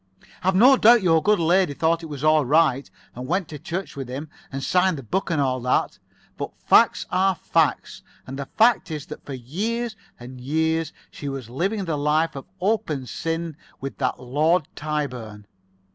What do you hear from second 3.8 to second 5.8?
with him, and signed the book and all